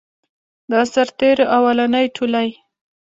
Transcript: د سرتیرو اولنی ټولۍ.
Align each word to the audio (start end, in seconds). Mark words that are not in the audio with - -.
د 0.69 0.71
سرتیرو 0.93 1.45
اولنی 1.57 2.05
ټولۍ. 2.15 2.49